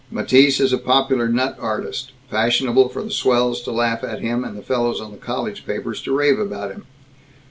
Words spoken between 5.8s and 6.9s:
to rave about him.